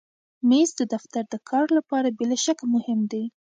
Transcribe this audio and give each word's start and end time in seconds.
مېز 0.49 0.69
د 0.79 0.81
دفتر 0.93 1.23
د 1.33 1.35
کار 1.49 1.65
لپاره 1.77 2.07
بې 2.17 2.25
له 2.31 2.37
شکه 2.45 2.65
مهم 2.75 2.99
دی. 3.11 3.23